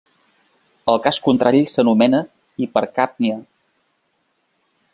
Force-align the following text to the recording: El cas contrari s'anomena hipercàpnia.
El 0.93 0.97
cas 1.07 1.19
contrari 1.27 1.61
s'anomena 1.73 2.21
hipercàpnia. 2.65 3.37